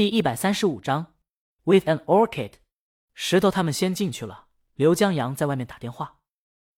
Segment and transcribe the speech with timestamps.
[0.00, 1.12] 第一百三十五章
[1.64, 2.52] ，With an orchid。
[3.12, 6.20] 石头他们先进去了，刘江阳在外面打电话。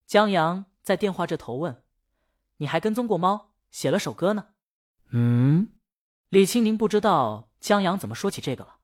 [0.08, 1.84] 江阳在电话这头问
[2.58, 4.48] ：“你还跟踪过猫，写了首歌呢？”
[5.14, 5.68] 嗯，
[6.30, 8.78] 李青宁不知道江阳怎么说起这个了。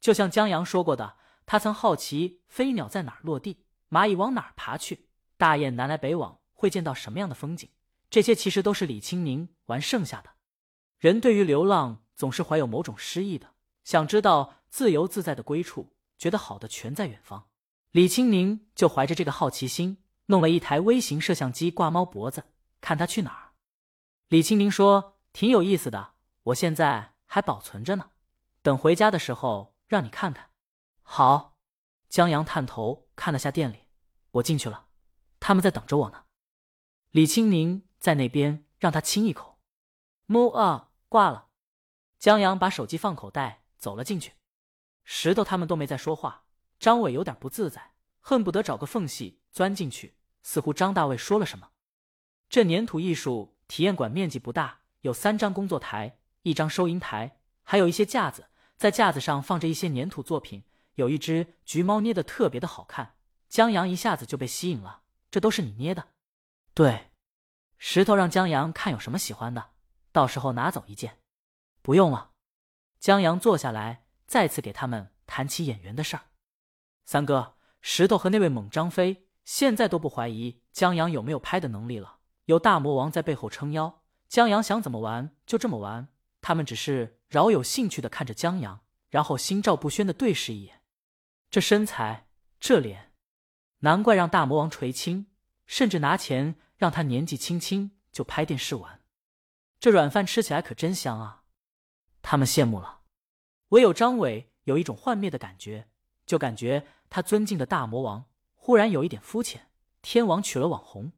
[0.00, 7.68] 就像江阳说过的，他曾好奇飞鸟在哪儿落地，蚂蚁往哪儿爬去，大雁南来北往会见到什么样的风景。
[8.08, 10.34] 这些其实都是李青宁玩剩下的。
[10.98, 13.52] 人对于流浪总是怀有某种诗意的，
[13.84, 17.48] 想知道自由自在的归处，觉得好的全在远方。
[17.92, 22.44] 李青宁就怀着这个好奇心，弄了一台微型摄像机挂猫脖子，
[22.80, 23.52] 看它去哪儿。
[24.28, 28.10] 李青宁说：“挺有意思的，我现在还保存着呢，
[28.62, 30.50] 等回家的时候。”让你看看，
[31.02, 31.58] 好。
[32.08, 33.86] 江阳探头看了下店里，
[34.32, 34.86] 我进去了，
[35.38, 36.24] 他们在等着我呢。
[37.10, 39.60] 李青宁在那边让他亲一口。
[40.26, 41.48] 么啊，挂了。
[42.18, 44.32] 江阳把手机放口袋，走了进去。
[45.04, 46.46] 石头他们都没再说话。
[46.78, 50.16] 张伟有点不自在，恨不得找个缝隙钻进去。
[50.42, 51.72] 似乎张大卫说了什么。
[52.48, 58.46] 这粘土艺术体验馆面积不大，有三张工作台，一张收银台，还有一些架子。
[58.76, 63.16] 在架子上放着一些粘土作品，有一只橘猫捏的特别的好看，
[63.48, 65.02] 江阳一下子就被吸引了。
[65.30, 66.08] 这都是你捏的？
[66.72, 67.10] 对，
[67.76, 69.72] 石头让江阳看有什么喜欢的，
[70.10, 71.20] 到时候拿走一件。
[71.82, 72.33] 不用了。
[73.04, 76.22] 江阳坐下来，再次给他们谈起演员的事儿。
[77.04, 86.08] 三哥，石头和那位猛张飞现在都不怀疑江阳有没有拍的能力了，有大魔王在背后撑腰，江阳想怎么玩就这么玩，
[86.40, 87.20] 他们只是。
[87.28, 90.80] 饶有兴趣的看着江阳，然后心照不宣的对视一眼。
[91.50, 93.12] 这身材，这脸，
[93.80, 95.26] 难怪让大魔王垂青，
[95.66, 99.02] 甚至拿钱让他年纪轻轻就拍电视玩。
[99.78, 101.42] 这软饭吃起来可真香啊！
[102.24, 103.02] 他们羡慕了。
[103.68, 105.88] 唯有张伟有一种幻灭的感觉，
[106.24, 109.68] 就感觉他尊敬的大魔王忽然有一点肤浅。
[110.00, 111.12] 天王娶了网红，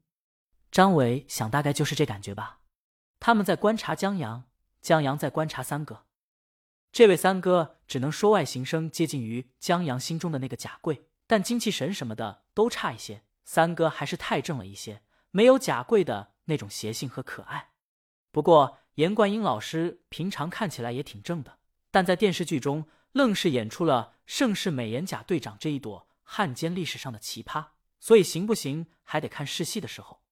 [0.70, 2.58] 张伟想大概就是这感觉吧。
[3.20, 4.44] 他们在观察江阳，
[4.82, 6.06] 江阳在观察三哥。
[6.90, 13.22] 这位三哥只能说外形生接近于江阳心中的那个贾贵，但精气神什么的都差一些。
[13.44, 17.70] 三哥还是太正了一些，没有贾贵的那种邪性和可爱。
[18.32, 21.58] 不过严冠英老师平常看起来也挺正的，
[21.90, 27.66] 但在电视剧中愣是演出了盛世美颜贾队长这一朵汉奸历史上的奇葩，
[28.00, 30.22] 所以行不行还得看试戏的时候。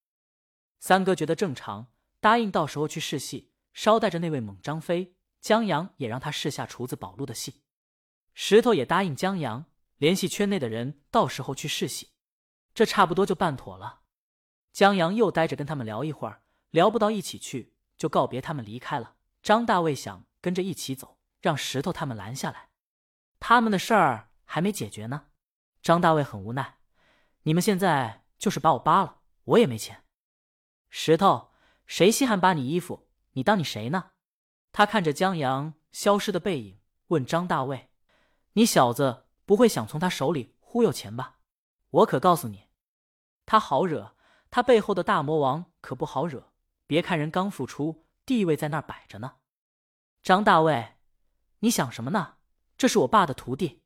[0.81, 1.89] 三哥觉得正常，
[2.21, 5.15] 答应到时候去试戏，捎带着那位猛张飞。
[5.43, 7.61] 江阳也让他试下厨子宝路的戏，
[8.33, 9.67] 石头也答应江阳
[9.99, 12.13] 联系圈内的人，到时候去试戏，
[12.73, 14.01] 这差不多就办妥了。
[14.73, 19.17] 江阳又待着跟他们聊一会儿，聊不到一起去，就告别他们离开了。
[19.43, 22.71] 张大卫想跟着一起走，让石头他们拦下来，
[23.39, 25.27] 他们的事儿还没解决呢。
[25.83, 26.79] 张大卫很无奈，
[27.43, 30.05] 你们现在就是把我扒了，我也没钱。
[30.89, 31.53] 石头，
[31.87, 33.09] 谁稀罕扒你衣服？
[33.33, 34.13] 你当你谁呢？
[34.73, 37.91] 他看着江阳消失的背影，问张大卫
[38.55, 41.39] ：“你小子不会想从他手里忽悠钱吧？
[41.91, 42.71] 我可告诉你，
[43.45, 44.17] 他好惹，
[44.51, 46.54] 他背后的大魔王可不好惹。
[46.87, 49.37] 别看人刚复出，地位在那儿摆着呢。”
[50.23, 50.97] 张大卫，
[51.61, 52.37] 你想什么呢？
[52.77, 53.83] 这是我爸的徒弟。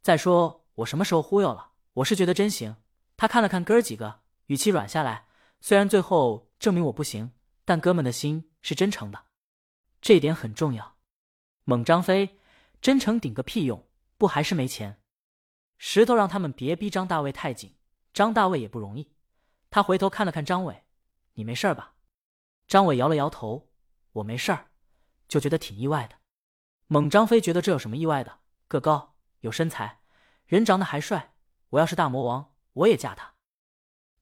[0.00, 1.72] 再说我什么时候忽悠了？
[1.94, 2.76] 我是觉得真行。
[3.16, 5.28] 他看了看哥儿几个，语气软下来。
[5.60, 7.32] 虽然最后证明我不行，
[7.64, 9.26] 但哥们的心是真诚的。
[10.00, 10.96] 这点很重要。
[11.64, 12.40] 猛张飞，
[12.80, 15.00] 真诚顶个屁用，不还是没钱？
[15.78, 17.76] 石头让他们别逼张大卫太紧，
[18.12, 19.12] 张大卫也不容易。
[19.70, 20.84] 他回头看了看张伟
[21.34, 21.94] ：“你没事吧？”
[22.72, 23.68] 张伟摇了摇头
[24.12, 24.70] ：“我没事儿，
[25.28, 26.16] 就觉得挺意外的。”
[26.88, 28.38] 猛张飞觉得这有什么意外的？
[28.66, 30.00] 个高，有身材，
[30.46, 31.34] 人长得还帅。
[31.68, 33.34] 我要是大魔王，我也嫁他。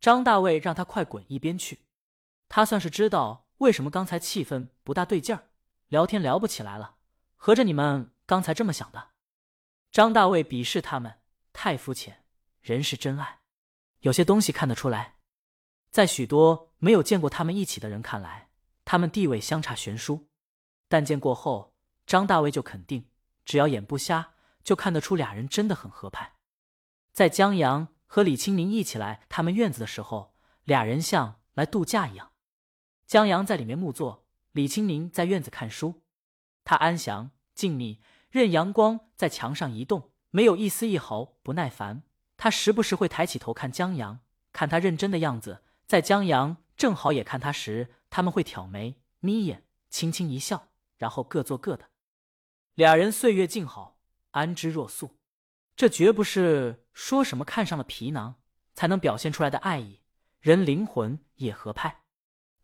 [0.00, 1.86] 张大卫让他快滚一边去。
[2.48, 5.50] 他算是知道为什么刚才气氛不大对劲儿。
[5.86, 6.96] 聊天聊不起来了，
[7.36, 9.10] 合着你们刚才这么想的？
[9.92, 11.20] 张大卫鄙视他们
[11.52, 12.24] 太肤浅，
[12.60, 13.42] 人是真爱，
[14.00, 15.19] 有些东西看得出来。
[15.90, 18.48] 在许多没有见过他们一起的人看来，
[18.84, 20.28] 他们地位相差悬殊。
[20.88, 21.74] 但见过后，
[22.06, 23.08] 张大卫就肯定，
[23.44, 26.34] 只要眼不瞎，就看得出俩人真的很合拍。
[27.12, 30.34] 在江阳和李清明一起来他们院子的时候，
[30.64, 32.30] 俩人像来度假一样。
[33.06, 34.26] 江阳在里面木坐。
[34.52, 36.02] 李清明在院子看书，
[36.64, 38.00] 他安详静谧，
[38.30, 42.02] 任阳光在墙上移动，没有一丝一毫不耐烦。
[42.36, 44.18] 他时不时会抬起头看江阳，
[44.52, 51.86] 看他认真的样子，在江阳正好也看他时，他们会挑眉眯眼，轻轻一笑，然后各做各的。
[52.76, 53.98] 俩人岁月静好，
[54.30, 55.18] 安之若素。
[55.74, 58.36] 这绝不是说什么看上了皮囊
[58.72, 60.02] 才能表现出来的爱意，
[60.38, 62.04] 人灵魂也合拍。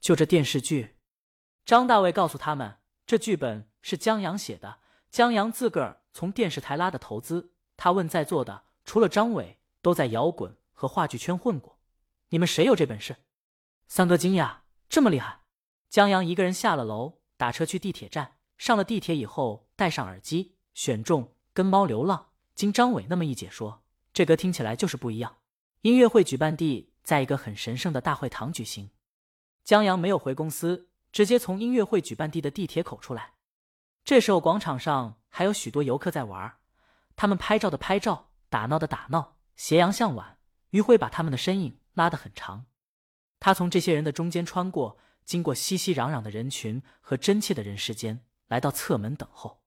[0.01, 0.95] 就这电视剧，
[1.65, 4.79] 张大卫告诉他们，这剧本是江阳写的，
[5.11, 7.55] 江阳自个儿从电视台拉的投资。
[7.77, 11.76] 他问在座的，除了张伟，都在摇滚和话剧圈混过，
[12.31, 13.17] 你们谁有这本事？
[13.87, 14.59] 三哥惊讶，
[14.89, 15.43] 这么厉害？
[15.89, 18.37] 江阳一个人下了楼，打车去地铁站。
[18.59, 22.19] 上了地铁以后，戴上耳机，选中《跟猫流浪》。
[22.55, 25.37] 经张伟那么一解说，这歌听起来就是不一样。
[25.83, 28.91] 音乐会举办地在一个很神圣的大会堂举行。
[29.63, 33.35] 江阳没有回公司，直接从音乐会举办地的地铁口出来。
[34.05, 36.57] 这时候广场上还有许多游客在玩，
[37.15, 40.39] 他们拍照的拍照，打闹的打闹，斜阳向晚，
[40.71, 42.67] 余晖把他们的身影拉得很长。
[43.41, 49.63] 他从这些人的中间穿过，经过熙熙攘攘的人群和真切的人世间，来到侧门等候。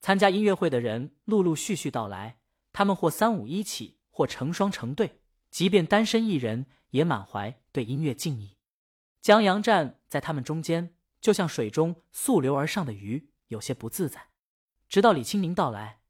[0.00, 2.38] 参加音乐会的人陆陆续续到来，
[2.72, 5.20] 他们或三五一起，或成双成对，
[5.50, 8.56] 即便单身一人，也满怀对音乐敬意。
[9.20, 14.28] 江阳站在他们中间，就像水中溯流而上的鱼，有些不自在。
[14.88, 16.00] 直到李清明到来，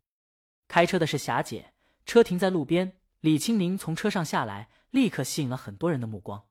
[0.68, 1.74] 开车的是霞姐，
[2.06, 6.48] 车停在路边，李清明从车上下来，立刻吸引了很多人的目光。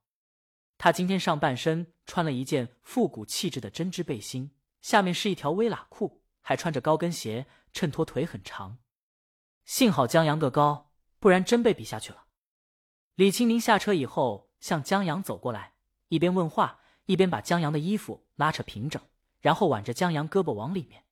[0.77, 4.51] 他今天上半身穿了一件复古气质的针织背心，
[4.81, 8.79] 下面是一条微喇裤，还穿着高跟鞋，衬托腿很长。
[9.65, 12.25] 幸好江阳个高，不然真被比下去了。
[13.15, 15.73] 李清明下车以后，向江阳走过来。
[16.07, 19.01] 一边问话，一边把江阳的衣服拉扯平整，
[19.41, 21.03] 然后挽着江阳胳膊往里面。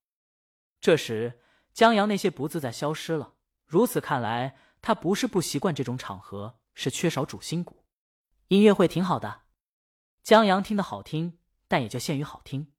[0.80, 1.42] 这时，
[1.74, 3.34] 江阳那些不自在消失了。
[3.66, 7.84] 如此看来，他不是不习惯这种场合，是缺少主心骨。
[8.50, 9.42] 音乐会挺好的，
[10.22, 12.72] 江阳听得好听，但也就限于好听。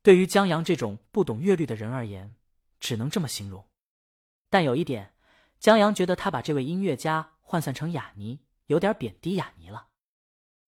[0.00, 2.36] 对于江阳这种不懂乐律的人而言，
[2.78, 3.68] 只能这么形容。
[4.48, 5.14] 但有一点，
[5.58, 9.88] 江阳觉得他把这位音乐家换算成雅尼，有点贬低雅尼了。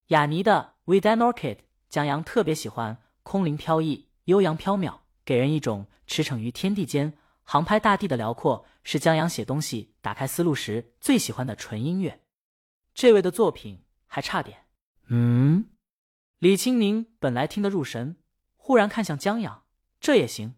[0.08, 1.54] 雅尼的《With an Orchid》，
[1.88, 12.23] 江阳特别喜欢，空灵飘逸，悠扬飘渺，给人一种驰骋于天地间，航拍大地的辽阔，是江阳写东西打开思路时最喜欢的纯音乐。
[12.94, 14.66] 这位的作品还差点。
[15.08, 15.68] 嗯，
[16.38, 18.16] 李青宁本来听得入神，
[18.56, 19.64] 忽然看向江阳，
[20.00, 20.54] 这也行。